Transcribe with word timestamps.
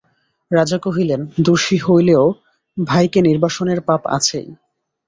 রাজা 0.51 0.77
কহিলেন, 0.77 1.21
দোষী 1.39 1.77
হইলেও 1.77 2.23
ভাইকে 2.77 3.19
নির্বাসনের 3.21 3.79
পাপ 3.81 4.01
আছেই। 4.07 4.49